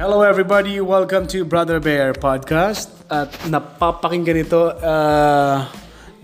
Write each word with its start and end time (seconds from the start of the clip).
Hello 0.00 0.24
everybody, 0.24 0.80
welcome 0.80 1.28
to 1.28 1.44
Brother 1.44 1.76
Bear 1.76 2.16
Podcast. 2.16 2.88
At 3.12 3.36
napapakinggan 3.52 4.48
ito, 4.48 4.72
uh, 4.72 5.68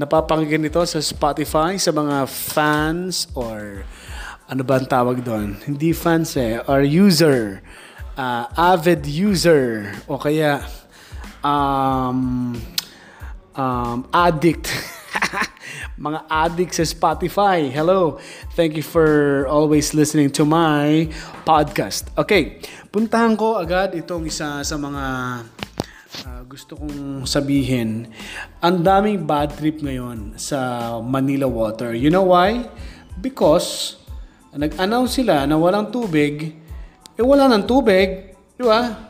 napapakinggan 0.00 0.64
ito 0.64 0.80
sa 0.88 0.96
Spotify 0.96 1.76
sa 1.76 1.92
mga 1.92 2.24
fans 2.24 3.28
or 3.36 3.84
ano 4.48 4.64
ba 4.64 4.80
ang 4.80 4.88
tawag 4.88 5.20
doon? 5.20 5.60
Hindi 5.60 5.92
fans 5.92 6.40
eh, 6.40 6.56
or 6.64 6.88
user, 6.88 7.60
uh, 8.16 8.48
avid 8.56 9.04
user 9.04 9.92
o 10.08 10.16
kaya 10.16 10.64
um, 11.44 12.56
um, 13.52 13.98
addict. 14.08 14.72
mga 15.96 16.28
addict 16.28 16.76
sa 16.76 16.84
Spotify. 16.84 17.72
Hello. 17.72 18.20
Thank 18.52 18.76
you 18.76 18.84
for 18.84 19.44
always 19.48 19.96
listening 19.96 20.28
to 20.36 20.44
my 20.44 21.08
podcast. 21.48 22.12
Okay, 22.20 22.60
puntahan 22.92 23.32
ko 23.32 23.56
agad 23.56 23.96
itong 23.96 24.28
isa 24.28 24.60
sa 24.60 24.76
mga 24.76 25.04
uh, 26.28 26.42
gusto 26.44 26.76
kong 26.76 27.24
sabihin. 27.24 28.12
Ang 28.60 28.84
daming 28.84 29.24
bad 29.24 29.56
trip 29.56 29.80
ngayon 29.80 30.36
sa 30.36 30.92
Manila 31.00 31.48
Water. 31.48 31.96
You 31.96 32.12
know 32.12 32.28
why? 32.28 32.68
Because 33.16 33.96
nag-announce 34.52 35.16
sila 35.16 35.48
na 35.48 35.56
walang 35.56 35.88
tubig. 35.88 36.52
Eh 37.16 37.24
wala 37.24 37.48
ng 37.48 37.64
tubig. 37.64 38.36
Di 38.56 38.64
ba? 38.64 39.08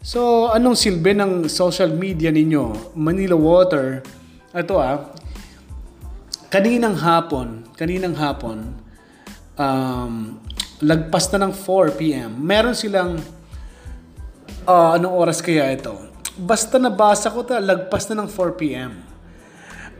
So, 0.00 0.48
anong 0.48 0.80
silbi 0.80 1.12
ng 1.12 1.50
social 1.52 1.92
media 1.92 2.32
ninyo? 2.32 2.96
Manila 2.96 3.36
Water. 3.36 4.00
Ito 4.56 4.80
ah, 4.80 5.12
kaninang 6.50 6.96
hapon, 6.98 7.66
kaninang 7.74 8.14
hapon, 8.14 8.74
um, 9.58 10.38
lagpas 10.80 11.32
na 11.32 11.48
ng 11.48 11.52
4 11.52 11.98
p.m. 11.98 12.30
Meron 12.38 12.76
silang, 12.76 13.18
uh, 14.68 14.90
anong 14.94 15.14
oras 15.14 15.40
kaya 15.40 15.72
ito? 15.72 15.96
Basta 16.36 16.76
nabasa 16.76 17.32
ko 17.32 17.42
ta, 17.42 17.58
lagpas 17.58 18.06
na 18.12 18.24
ng 18.24 18.28
4 18.28 18.60
p.m. 18.60 18.92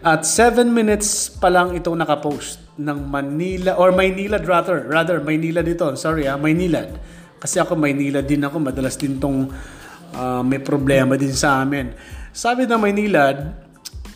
At 0.05 0.23
7 0.23 0.69
minutes 0.69 1.33
pa 1.33 1.49
lang 1.49 1.75
itong 1.75 1.97
nakapost 1.97 2.61
ng 2.77 3.09
Manila, 3.09 3.75
or 3.81 3.91
Maynila 3.97 4.37
rather, 4.45 4.85
rather, 4.85 5.19
Maynila 5.19 5.65
dito, 5.65 5.97
sorry 5.97 6.29
ah, 6.29 6.37
Maynila. 6.37 6.85
Kasi 7.41 7.57
ako 7.59 7.75
Maynila 7.75 8.21
din 8.21 8.45
ako, 8.45 8.61
madalas 8.61 9.01
din 9.01 9.17
tong 9.17 9.49
uh, 10.13 10.45
may 10.45 10.61
problema 10.61 11.17
din 11.17 11.33
sa 11.33 11.65
amin. 11.65 11.97
Sabi 12.37 12.69
ng 12.69 12.77
Maynila, 12.77 13.33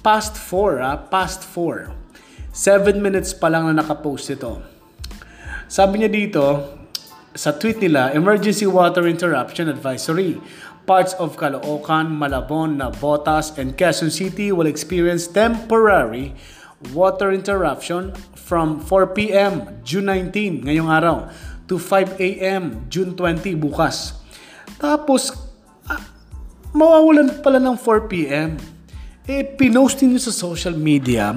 past 0.05 0.37
4 0.37 0.85
ah, 0.85 0.97
past 1.01 1.49
4. 1.49 2.10
7 2.51 2.99
minutes 2.99 3.31
pa 3.31 3.47
lang 3.47 3.71
na 3.71 3.79
nakapost 3.79 4.27
ito. 4.27 4.59
Sabi 5.71 6.03
niya 6.03 6.11
dito, 6.11 6.45
sa 7.31 7.55
tweet 7.55 7.79
nila, 7.79 8.11
Emergency 8.11 8.67
Water 8.67 9.07
Interruption 9.07 9.71
Advisory. 9.71 10.43
Parts 10.83 11.15
of 11.23 11.39
Caloocan, 11.39 12.11
Malabon, 12.11 12.75
Nabotas, 12.75 13.55
and 13.55 13.79
Quezon 13.79 14.11
City 14.11 14.51
will 14.51 14.67
experience 14.67 15.31
temporary 15.31 16.35
water 16.91 17.31
interruption 17.31 18.11
from 18.35 18.83
4 18.83 19.15
p.m. 19.15 19.79
June 19.87 20.11
19, 20.11 20.67
ngayong 20.67 20.91
araw, 20.91 21.31
to 21.71 21.79
5 21.79 22.19
a.m. 22.19 22.91
June 22.91 23.15
20, 23.15 23.55
bukas. 23.63 24.19
Tapos, 24.81 25.31
ah, 25.87 26.03
mawawalan 26.75 27.39
pala 27.45 27.63
ng 27.63 27.79
4 27.79 28.11
p.m. 28.11 28.59
Eh, 29.31 29.47
pinost 29.47 30.03
niyo 30.03 30.19
sa 30.19 30.35
social 30.35 30.75
media, 30.75 31.31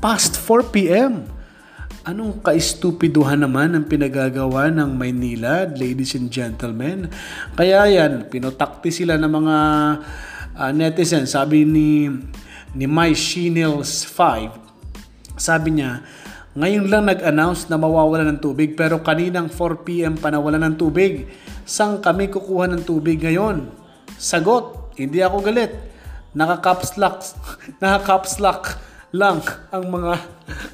past 0.00 0.40
4 0.40 0.72
p.m. 0.72 1.28
Anong 2.08 2.40
kaistupiduhan 2.40 3.44
naman 3.44 3.76
ang 3.76 3.84
pinagagawa 3.84 4.72
ng 4.72 4.96
Maynila, 4.96 5.68
ladies 5.68 6.16
and 6.16 6.32
gentlemen? 6.32 7.12
Kaya 7.52 7.84
yan, 7.84 8.24
pinotakti 8.32 8.88
sila 8.88 9.20
ng 9.20 9.28
mga 9.28 9.56
uh, 10.56 10.72
netizens. 10.72 11.36
Sabi 11.36 11.68
ni, 11.68 12.08
ni 12.72 12.88
My 12.88 13.12
Shinils 13.12 14.08
5, 14.08 15.36
sabi 15.36 15.76
niya, 15.76 16.00
ngayon 16.56 16.88
lang 16.88 17.04
nag-announce 17.04 17.68
na 17.68 17.76
mawawala 17.76 18.24
ng 18.32 18.40
tubig 18.40 18.74
pero 18.74 19.04
kaninang 19.04 19.52
4 19.52 19.84
p.m. 19.84 20.16
pa 20.16 20.32
nawala 20.32 20.56
ng 20.56 20.80
tubig. 20.80 21.28
Saan 21.68 22.00
kami 22.00 22.32
kukuha 22.32 22.64
ng 22.72 22.82
tubig 22.88 23.20
ngayon? 23.20 23.68
Sagot, 24.16 24.96
hindi 24.96 25.20
ako 25.20 25.44
galit. 25.44 25.76
Naka-caps 26.32 26.96
lock. 26.96 27.20
Naka-caps 27.84 28.40
lock 28.40 28.89
lang 29.10 29.42
ang 29.74 29.84
mga 29.90 30.12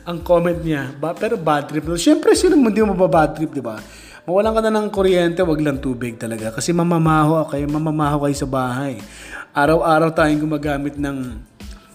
ang 0.05 0.19
comment 0.21 0.61
niya. 0.61 0.93
Ba, 0.97 1.17
pero 1.17 1.41
bad 1.41 1.73
trip. 1.73 1.89
Siyempre, 1.97 2.37
sino 2.37 2.57
hindi 2.57 2.81
mo 2.85 2.93
mababad 2.93 3.33
trip, 3.37 3.53
di 3.53 3.65
ba? 3.65 3.81
Mawalan 4.27 4.53
ka 4.59 4.61
na 4.61 4.75
ng 4.75 4.89
kuryente, 4.91 5.41
wag 5.47 5.63
lang 5.63 5.79
tubig 5.79 6.19
talaga. 6.19 6.51
Kasi 6.53 6.75
mamamaho 6.75 7.47
kayo, 7.47 7.65
mamamaho 7.71 8.27
kayo 8.27 8.37
sa 8.37 8.49
bahay. 8.49 8.99
Araw-araw 9.57 10.13
tayong 10.13 10.43
gumagamit 10.43 10.99
ng 10.99 11.41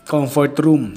comfort 0.07 0.55
room. 0.63 0.95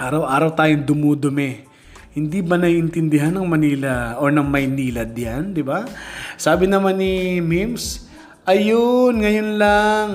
Araw-araw 0.00 0.54
tayong 0.56 0.86
dumudumi. 0.86 1.68
Hindi 2.10 2.42
ba 2.42 2.58
naiintindihan 2.58 3.34
ng 3.38 3.46
Manila 3.46 4.18
or 4.18 4.34
ng 4.34 4.46
Maynila 4.46 5.06
diyan, 5.06 5.54
di 5.54 5.62
ba? 5.62 5.86
Sabi 6.34 6.66
naman 6.66 6.98
ni 6.98 7.38
Mims, 7.38 8.10
ayun, 8.48 9.22
ngayon 9.22 9.48
lang 9.60 10.08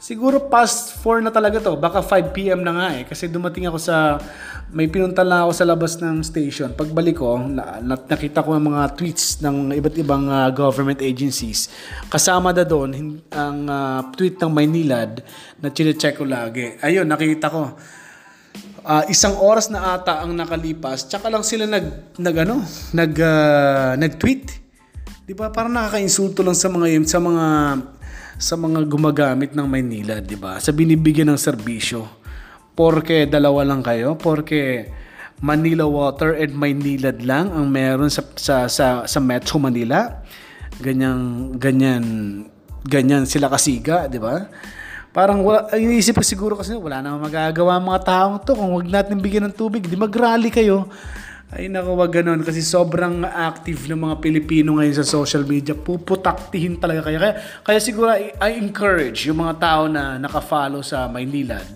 Siguro 0.00 0.48
past 0.48 0.96
4 1.04 1.20
na 1.20 1.28
talaga 1.28 1.60
to. 1.60 1.76
Baka 1.76 2.00
5 2.00 2.32
p.m. 2.32 2.64
na 2.64 2.72
nga 2.72 2.88
eh. 2.96 3.04
Kasi 3.04 3.28
dumating 3.28 3.68
ako 3.68 3.76
sa... 3.76 4.16
May 4.72 4.88
pinunta 4.88 5.20
na 5.20 5.44
ako 5.44 5.52
sa 5.52 5.68
labas 5.68 6.00
ng 6.00 6.24
station. 6.24 6.72
Pagbalik 6.72 7.20
ko, 7.20 7.36
na, 7.36 7.84
na, 7.84 8.00
nakita 8.00 8.40
ko 8.40 8.56
ang 8.56 8.70
mga 8.70 8.96
tweets 8.96 9.44
ng 9.44 9.76
iba't 9.76 9.96
ibang 10.00 10.24
uh, 10.30 10.48
government 10.48 11.04
agencies. 11.04 11.68
Kasama 12.08 12.54
na 12.56 12.64
doon 12.64 13.20
ang 13.28 13.58
uh, 13.68 14.00
tweet 14.16 14.40
ng 14.40 14.48
Maynilad 14.48 15.20
na 15.60 15.68
chine-check 15.68 16.16
ko 16.16 16.24
lagi. 16.24 16.80
Ayun, 16.80 17.04
nakita 17.04 17.52
ko. 17.52 17.76
Uh, 18.80 19.04
isang 19.12 19.36
oras 19.36 19.68
na 19.68 20.00
ata 20.00 20.24
ang 20.24 20.32
nakalipas, 20.32 21.04
tsaka 21.04 21.28
lang 21.28 21.44
sila 21.44 21.68
nag 21.68 22.16
nag 22.16 22.36
ano, 22.48 22.64
nag 22.96 23.12
uh, 23.12 23.92
nag-tweet. 24.00 24.56
'Di 25.28 25.36
ba? 25.36 25.52
Parang 25.52 25.74
nakaka-insulto 25.76 26.40
lang 26.40 26.56
sa 26.56 26.72
mga 26.72 26.86
sa 27.04 27.20
mga 27.20 27.44
sa 28.40 28.56
mga 28.56 28.88
gumagamit 28.88 29.52
ng 29.52 29.68
Maynila, 29.68 30.16
'di 30.24 30.40
ba? 30.40 30.56
Sa 30.56 30.72
binibigyan 30.72 31.28
ng 31.28 31.36
serbisyo. 31.36 32.08
Porke 32.72 33.28
dalawa 33.28 33.68
lang 33.68 33.84
kayo, 33.84 34.16
porke 34.16 34.88
Manila 35.44 35.84
Water 35.84 36.40
and 36.40 36.56
Maynilad 36.56 37.20
lang 37.20 37.52
ang 37.52 37.68
meron 37.68 38.08
sa 38.08 38.24
sa 38.40 38.64
sa, 38.72 39.04
sa 39.04 39.18
Metro 39.20 39.60
Manila. 39.60 40.24
Ganyan 40.80 41.52
ganyan 41.60 42.04
ganyan 42.88 43.28
sila 43.28 43.52
kasiga, 43.52 44.08
'di 44.08 44.16
ba? 44.16 44.48
Parang 45.12 45.44
wala, 45.44 45.68
iniisip 45.76 46.16
ko 46.16 46.24
siguro 46.24 46.54
kasi 46.56 46.72
wala 46.72 47.04
namang 47.04 47.28
magagawa 47.28 47.76
mga 47.76 48.00
taong 48.08 48.36
to 48.46 48.56
kung 48.56 48.72
wag 48.72 48.88
natin 48.88 49.20
bigyan 49.20 49.50
ng 49.50 49.56
tubig, 49.58 49.84
di 49.84 49.98
mag-rally 49.98 50.48
kayo. 50.48 50.88
Ay 51.50 51.66
nako, 51.66 51.98
wag 51.98 52.14
ganun 52.14 52.46
kasi 52.46 52.62
sobrang 52.62 53.26
active 53.26 53.90
ng 53.90 54.06
mga 54.06 54.22
Pilipino 54.22 54.78
ngayon 54.78 55.02
sa 55.02 55.02
social 55.02 55.42
media. 55.42 55.74
Puputaktihin 55.74 56.78
talaga 56.78 57.10
kaya. 57.10 57.18
Kaya, 57.18 57.34
kaya 57.66 57.80
siguro 57.82 58.14
I, 58.14 58.54
encourage 58.54 59.26
yung 59.26 59.42
mga 59.42 59.58
tao 59.58 59.90
na 59.90 60.14
naka-follow 60.22 60.78
sa 60.86 61.10
Maynilad. 61.10 61.66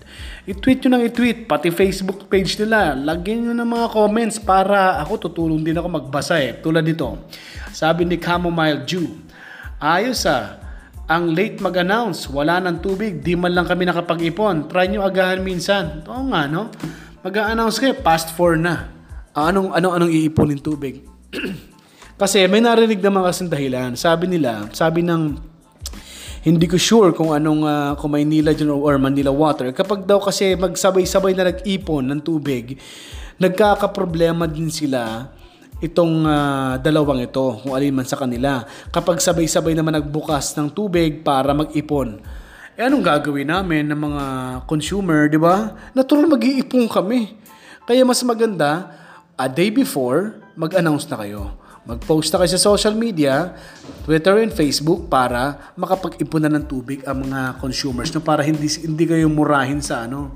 I-tweet 0.47 0.79
nyo 0.87 0.95
nang 0.95 1.03
i-tweet, 1.03 1.43
pati 1.43 1.75
Facebook 1.75 2.31
page 2.31 2.55
nila. 2.55 2.95
Lagyan 2.95 3.51
nyo 3.51 3.53
ng 3.59 3.67
mga 3.67 3.87
comments 3.91 4.39
para 4.39 4.95
ako 5.03 5.27
tutulong 5.27 5.59
din 5.59 5.75
ako 5.75 5.91
magbasa 5.91 6.39
eh. 6.39 6.55
Tulad 6.63 6.87
nito. 6.87 7.27
Sabi 7.75 8.07
ni 8.07 8.15
Chamomile 8.15 8.87
Jew, 8.87 9.11
ayos 9.83 10.23
ah, 10.23 10.55
ang 11.03 11.35
late 11.35 11.59
mag-announce, 11.59 12.31
wala 12.31 12.63
ng 12.63 12.79
tubig, 12.79 13.19
di 13.19 13.35
man 13.35 13.51
lang 13.51 13.67
kami 13.67 13.83
nakapag-ipon. 13.83 14.71
Try 14.71 14.87
nyo 14.87 15.03
agahan 15.03 15.43
minsan. 15.43 16.07
Oo 16.07 16.31
nga, 16.31 16.47
no? 16.47 16.71
Mag-announce 17.27 17.83
kayo, 17.83 17.99
past 17.99 18.31
4 18.31 18.55
na. 18.55 18.94
Anong, 19.35 19.75
anong, 19.75 19.93
anong 19.99 20.11
iipunin 20.15 20.63
tubig? 20.63 21.03
kasi 22.21 22.47
may 22.47 22.63
narinig 22.63 23.03
naman 23.03 23.27
kasing 23.27 23.51
dahilan. 23.51 23.99
Sabi 23.99 24.31
nila, 24.31 24.71
sabi 24.71 25.03
ng 25.03 25.35
hindi 26.45 26.69
ko 26.69 26.77
sure 26.79 27.11
kung 27.11 27.35
anong 27.35 27.61
uh, 27.67 27.91
kung 27.99 28.15
Manila 28.15 28.55
dyan 28.55 28.71
or 28.71 28.95
Manila 28.95 29.33
Water. 29.33 29.75
Kapag 29.75 30.07
daw 30.07 30.21
kasi 30.23 30.55
magsabay-sabay 30.55 31.35
na 31.35 31.51
nag-ipon 31.51 32.05
ng 32.05 32.21
tubig, 32.23 32.79
nagkakaproblema 33.41 34.47
din 34.47 34.71
sila 34.71 35.27
itong 35.83 36.23
uh, 36.23 36.79
dalawang 36.79 37.25
ito, 37.25 37.59
kung 37.59 37.75
alin 37.75 37.91
man 37.91 38.07
sa 38.07 38.15
kanila. 38.15 38.63
Kapag 38.93 39.19
sabay-sabay 39.19 39.75
naman 39.75 39.99
nagbukas 39.99 40.55
ng 40.55 40.71
tubig 40.71 41.25
para 41.25 41.51
mag-ipon, 41.51 42.23
eh 42.79 42.87
anong 42.87 43.03
gagawin 43.03 43.51
namin 43.51 43.91
ng 43.91 43.99
mga 43.99 44.23
consumer, 44.69 45.27
di 45.27 45.41
ba? 45.41 45.75
Natural 45.91 46.29
mag-iipon 46.29 46.87
kami. 46.87 47.35
Kaya 47.83 48.05
mas 48.07 48.23
maganda, 48.23 48.95
a 49.35 49.47
day 49.51 49.67
before, 49.71 50.39
mag-announce 50.55 51.07
na 51.11 51.19
kayo. 51.19 51.59
Mag-post 51.85 52.33
na 52.33 52.41
kayo 52.41 52.51
sa 52.55 52.61
social 52.73 52.97
media, 52.97 53.53
Twitter 54.07 54.41
and 54.41 54.49
Facebook 54.49 55.05
para 55.05 55.73
makapag-ipon 55.77 56.41
na 56.41 56.51
ng 56.57 56.65
tubig 56.65 57.05
ang 57.05 57.29
mga 57.29 57.61
consumers 57.61 58.09
no 58.09 58.25
para 58.25 58.41
hindi 58.41 58.65
hindi 58.81 59.05
kayo 59.05 59.29
murahin 59.29 59.85
sa 59.85 60.09
ano. 60.09 60.33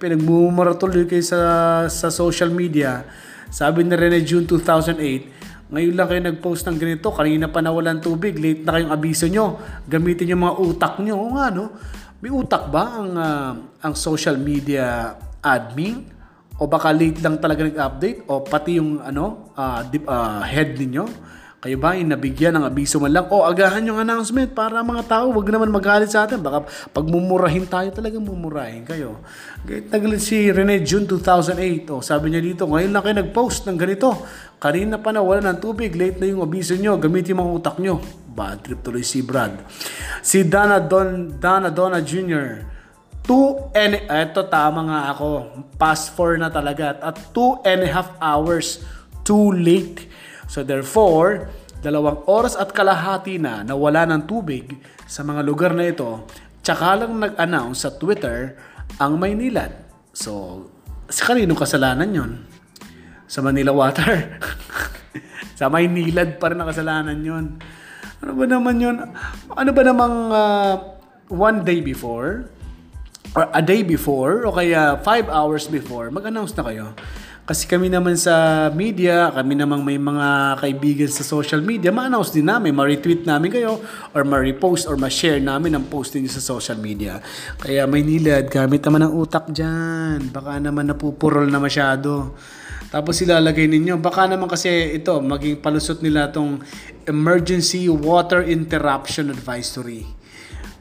Pinagmumura 0.00 0.74
tuloy 0.74 1.06
kayo 1.06 1.22
sa 1.22 1.40
sa 1.86 2.10
social 2.10 2.50
media. 2.50 3.06
Sabi 3.54 3.86
na 3.86 3.94
rin 3.98 4.18
June 4.26 4.46
2008, 4.46 5.70
Ngayon 5.70 5.94
lang 5.94 6.06
kayo 6.10 6.20
nag-post 6.26 6.66
ng 6.66 6.82
ganito, 6.82 7.14
kanina 7.14 7.46
pa 7.46 7.62
nawalan 7.62 8.02
tubig, 8.02 8.34
late 8.34 8.66
na 8.66 8.74
kayong 8.74 8.90
abiso 8.90 9.30
nyo, 9.30 9.54
gamitin 9.86 10.34
yung 10.34 10.42
mga 10.42 10.54
utak 10.58 10.94
nyo. 10.98 11.14
O 11.14 11.30
nga, 11.38 11.46
no? 11.54 11.70
May 12.18 12.34
utak 12.34 12.74
ba 12.74 12.98
ang, 12.98 13.10
uh, 13.14 13.52
ang 13.78 13.94
social 13.94 14.34
media 14.34 15.14
admin? 15.38 16.19
O 16.60 16.68
baka 16.68 16.92
late 16.92 17.24
lang 17.24 17.40
talaga 17.40 17.64
nag-update? 17.64 18.28
O 18.28 18.44
pati 18.44 18.76
yung 18.76 19.00
ano, 19.00 19.48
uh, 19.56 19.80
dip, 19.88 20.04
uh, 20.04 20.44
head 20.44 20.76
ninyo? 20.76 21.08
Kayo 21.60 21.76
ba 21.76 21.92
ay 21.92 22.08
nabigyan 22.08 22.56
ng 22.56 22.64
abiso 22.64 22.96
man 22.96 23.12
lang? 23.12 23.28
O 23.28 23.44
agahan 23.44 23.84
yung 23.84 24.00
announcement 24.00 24.48
para 24.56 24.80
mga 24.80 25.04
tao 25.04 25.28
wag 25.28 25.44
naman 25.44 25.68
magalit 25.68 26.08
sa 26.08 26.24
atin. 26.24 26.40
Baka 26.40 26.64
pagmumurahin 26.92 27.68
tayo 27.68 27.92
talaga 27.92 28.16
mumurahin 28.16 28.84
kayo. 28.88 29.20
Nagalit 29.68 30.24
si 30.24 30.48
Rene 30.48 30.80
June 30.80 31.04
2008. 31.04 31.92
O 31.92 32.00
sabi 32.00 32.32
niya 32.32 32.40
dito, 32.40 32.64
ngayon 32.64 32.92
lang 32.96 33.04
kayo 33.04 33.16
nag-post 33.20 33.68
ng 33.68 33.76
ganito. 33.76 34.24
Kanina 34.56 34.96
pa 34.96 35.12
na 35.12 35.20
wala 35.20 35.52
ng 35.52 35.60
tubig. 35.60 35.92
Late 35.92 36.16
na 36.16 36.32
yung 36.32 36.40
abiso 36.40 36.72
nyo. 36.80 36.96
Gamitin 36.96 37.36
mga 37.36 37.52
utak 37.52 37.76
nyo. 37.76 38.00
Bad 38.32 38.64
trip 38.64 38.80
tuloy 38.80 39.04
si 39.04 39.20
Brad. 39.20 39.60
Si 40.24 40.48
Dana, 40.48 40.80
Don, 40.80 41.36
Dana 41.36 41.68
Donna 41.68 42.00
Jr. 42.00 42.79
2 43.28 43.76
and 43.76 43.94
eto 44.08 44.46
tama 44.48 44.86
nga 44.88 45.00
ako. 45.12 45.28
Past 45.76 46.16
4 46.16 46.40
na 46.40 46.48
talaga. 46.48 46.96
At 47.02 47.32
2 47.34 47.66
and 47.66 47.80
a 47.86 47.90
half 47.90 48.10
hours 48.18 48.82
too 49.24 49.52
late 49.54 50.10
So 50.50 50.66
therefore, 50.66 51.46
dalawang 51.78 52.26
oras 52.26 52.58
at 52.58 52.74
kalahati 52.74 53.38
na 53.38 53.62
nawala 53.62 54.02
ng 54.10 54.26
tubig 54.26 54.82
sa 55.06 55.22
mga 55.22 55.46
lugar 55.46 55.70
na 55.78 55.86
ito, 55.86 56.26
tsaka 56.58 57.06
lang 57.06 57.22
nag-announce 57.22 57.86
sa 57.86 57.94
Twitter 57.94 58.58
ang 58.98 59.14
Maynilad. 59.14 59.70
So, 60.10 60.66
sa 61.06 61.30
kaninong 61.30 61.54
kasalanan 61.54 62.10
yon? 62.10 62.32
Sa 63.30 63.46
Manila 63.46 63.70
Water. 63.70 64.42
sa 65.58 65.70
Maynilad 65.70 66.42
pa 66.42 66.50
rin 66.50 66.58
ang 66.58 66.66
kasalanan 66.66 67.22
yon. 67.22 67.62
Ano 68.26 68.32
ba 68.34 68.44
naman 68.50 68.82
yon? 68.82 68.96
Ano 69.54 69.70
ba 69.70 69.82
namang 69.86 70.16
uh, 70.34 70.74
one 71.30 71.62
day 71.62 71.78
before? 71.78 72.50
Or 73.34 73.46
a 73.54 73.62
day 73.62 73.86
before? 73.86 74.46
O 74.46 74.54
kaya 74.54 74.98
five 75.06 75.30
hours 75.30 75.70
before? 75.70 76.10
Mag-announce 76.10 76.54
na 76.58 76.64
kayo 76.66 76.86
kasi 77.50 77.66
kami 77.66 77.90
naman 77.90 78.14
sa 78.14 78.70
media, 78.70 79.26
kami 79.34 79.58
namang 79.58 79.82
may 79.82 79.98
mga 79.98 80.54
kaibigan 80.62 81.10
sa 81.10 81.26
social 81.26 81.58
media, 81.58 81.90
ma-announce 81.90 82.30
din 82.30 82.46
namin, 82.46 82.70
ma-retweet 82.70 83.26
namin 83.26 83.50
kayo, 83.50 83.82
or 84.14 84.22
ma-repost 84.22 84.86
or 84.86 84.94
ma-share 84.94 85.42
namin 85.42 85.74
ang 85.74 85.90
post 85.90 86.14
niyo 86.14 86.30
sa 86.30 86.38
social 86.38 86.78
media. 86.78 87.18
Kaya 87.58 87.90
may 87.90 88.06
nilad, 88.06 88.46
gamit 88.46 88.86
naman 88.86 89.02
ang 89.02 89.18
utak 89.18 89.50
dyan. 89.50 90.30
Baka 90.30 90.62
naman 90.62 90.94
napupurol 90.94 91.50
na 91.50 91.58
masyado. 91.58 92.38
Tapos 92.86 93.18
ilalagay 93.18 93.66
ninyo, 93.66 93.98
baka 93.98 94.30
naman 94.30 94.46
kasi 94.46 94.94
ito, 94.94 95.18
maging 95.18 95.58
palusot 95.58 96.06
nila 96.06 96.30
tong 96.30 96.62
Emergency 97.02 97.90
Water 97.90 98.46
Interruption 98.46 99.26
Advisory. 99.26 100.19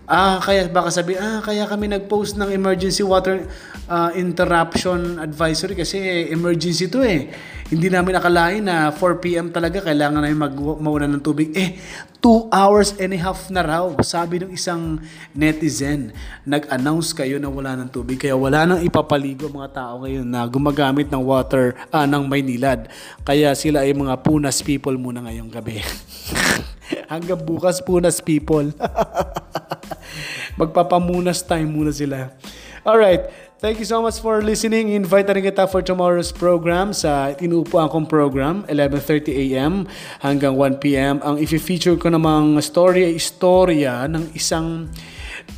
Ah, 0.10 0.42
kaya 0.42 0.66
baka 0.66 0.90
sabi, 0.90 1.14
ah, 1.22 1.38
kaya 1.38 1.70
kami 1.70 1.86
nag-post 1.86 2.34
ng 2.34 2.50
emergency 2.50 3.06
water 3.06 3.46
uh, 3.86 4.10
interruption 4.18 5.22
advisory 5.22 5.78
kasi 5.78 6.26
emergency 6.34 6.90
to 6.90 7.06
eh. 7.06 7.30
Hindi 7.70 7.94
namin 7.94 8.18
akalain 8.18 8.66
na 8.66 8.90
4 8.90 9.22
p.m. 9.22 9.54
talaga 9.54 9.86
kailangan 9.86 10.26
namin 10.26 10.50
mag 10.50 10.58
mauna 10.58 11.06
ng 11.06 11.22
tubig. 11.22 11.54
Eh, 11.54 11.78
2 12.26 12.50
hours 12.50 12.98
and 12.98 13.14
a 13.14 13.20
half 13.22 13.54
na 13.54 13.62
raw. 13.62 13.86
Sabi 14.02 14.42
ng 14.42 14.50
isang 14.50 14.98
netizen, 15.38 16.10
nag-announce 16.42 17.14
kayo 17.14 17.38
na 17.38 17.46
wala 17.46 17.78
ng 17.78 17.94
tubig. 17.94 18.18
Kaya 18.18 18.34
wala 18.34 18.66
nang 18.66 18.82
ipapaligo 18.82 19.46
mga 19.46 19.78
tao 19.78 20.02
ngayon 20.02 20.26
na 20.26 20.42
gumagamit 20.50 21.14
ng 21.14 21.22
water, 21.22 21.78
ah, 21.94 22.10
ng 22.10 22.26
Maynilad. 22.26 22.90
Kaya 23.22 23.54
sila 23.54 23.86
ay 23.86 23.94
mga 23.94 24.26
punas 24.26 24.66
people 24.66 24.98
muna 24.98 25.22
ngayong 25.30 25.54
gabi. 25.54 25.86
Hanggang 27.10 27.42
bukas 27.42 27.82
punas 27.82 28.22
people. 28.22 28.70
Magpapamunas 30.60 31.42
time 31.42 31.74
muna 31.74 31.90
sila. 31.90 32.30
Alright. 32.86 33.50
Thank 33.60 33.84
you 33.84 33.88
so 33.90 34.00
much 34.00 34.24
for 34.24 34.40
listening. 34.40 34.96
Invite 34.96 35.28
na 35.28 35.36
kita 35.36 35.68
for 35.68 35.84
tomorrow's 35.84 36.32
program 36.32 36.96
sa 36.96 37.36
tinuupuan 37.36 37.92
kong 37.92 38.08
program, 38.08 38.64
11.30 38.72 39.36
a.m. 39.36 39.84
hanggang 40.24 40.56
1 40.56 40.80
p.m. 40.80 41.20
Ang 41.20 41.44
i-feature 41.44 42.00
ko 42.00 42.08
namang 42.08 42.56
story 42.64 43.12
ay 43.12 43.20
istorya 43.20 44.08
ng 44.08 44.32
isang 44.32 44.88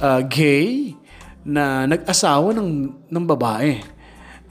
uh, 0.02 0.18
gay 0.26 0.98
na 1.46 1.86
nag-asawa 1.86 2.58
ng, 2.58 2.90
ng 3.06 3.26
babae. 3.30 4.01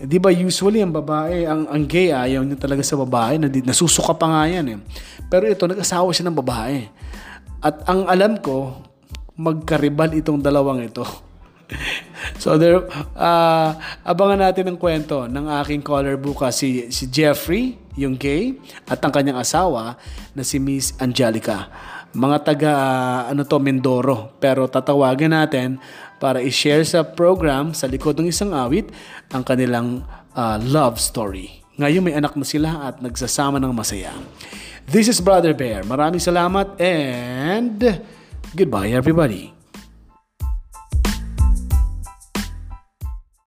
Di 0.00 0.16
ba 0.16 0.32
usually 0.32 0.80
ang 0.80 0.96
babae, 0.96 1.44
ang, 1.44 1.68
ang 1.68 1.84
gay 1.84 2.08
ayaw 2.08 2.40
niya 2.40 2.56
talaga 2.56 2.80
sa 2.80 2.96
babae, 2.96 3.36
na, 3.36 3.52
nasusuka 3.52 4.16
pa 4.16 4.32
nga 4.32 4.42
yan 4.48 4.66
eh. 4.72 4.78
Pero 5.28 5.44
ito, 5.44 5.68
nag-asawa 5.68 6.08
siya 6.16 6.32
ng 6.32 6.38
babae. 6.40 6.88
At 7.60 7.84
ang 7.84 8.08
alam 8.08 8.40
ko, 8.40 8.80
magkaribal 9.36 10.16
itong 10.16 10.40
dalawang 10.40 10.80
ito. 10.84 11.04
so 12.42 12.58
there 12.58 12.82
uh, 13.14 13.70
abangan 14.02 14.50
natin 14.50 14.74
ang 14.74 14.78
kwento 14.78 15.30
ng 15.30 15.46
aking 15.62 15.86
caller 15.86 16.18
bukas 16.18 16.58
si 16.58 16.90
si 16.90 17.06
Jeffrey, 17.06 17.78
yung 17.94 18.18
gay, 18.18 18.58
at 18.90 18.98
ang 18.98 19.14
kanyang 19.14 19.38
asawa 19.38 19.94
na 20.34 20.42
si 20.42 20.58
Miss 20.58 20.96
Angelica. 20.98 21.70
Mga 22.10 22.36
taga 22.42 22.72
uh, 22.74 23.20
ano 23.30 23.46
to 23.46 23.62
Mindoro, 23.62 24.34
pero 24.42 24.66
tatawagin 24.66 25.30
natin 25.30 25.78
para 26.20 26.44
i-share 26.44 26.84
sa 26.84 27.00
program 27.02 27.72
sa 27.72 27.88
likod 27.88 28.20
ng 28.20 28.28
isang 28.28 28.52
awit 28.52 28.92
ang 29.32 29.42
kanilang 29.42 30.04
uh, 30.36 30.60
love 30.60 31.00
story. 31.00 31.64
Ngayon 31.80 32.04
may 32.04 32.14
anak 32.14 32.36
na 32.36 32.44
sila 32.44 32.92
at 32.92 33.00
nagsasama 33.00 33.56
ng 33.56 33.72
masaya. 33.72 34.12
This 34.84 35.08
is 35.08 35.18
Brother 35.24 35.56
Bear. 35.56 35.80
Maraming 35.82 36.20
salamat 36.20 36.76
and 36.76 38.04
goodbye 38.52 38.92
everybody. 38.92 39.59